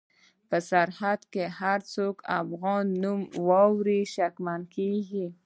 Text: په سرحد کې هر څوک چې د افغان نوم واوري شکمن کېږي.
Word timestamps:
په 0.49 0.57
سرحد 0.69 1.21
کې 1.33 1.45
هر 1.59 1.79
څوک 1.93 2.15
چې 2.21 2.25
د 2.25 2.27
افغان 2.41 2.85
نوم 3.03 3.21
واوري 3.47 4.01
شکمن 4.15 4.61
کېږي. 4.75 5.27